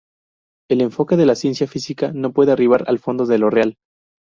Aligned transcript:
El 0.67 0.81
enfoque 0.81 1.15
de 1.15 1.27
la 1.27 1.35
ciencia 1.35 1.67
física 1.67 2.11
no 2.11 2.33
puede 2.33 2.51
arribar 2.53 2.85
al 2.87 2.97
fondo 2.97 3.27
de 3.27 3.37
lo 3.37 3.51
real. 3.51 3.75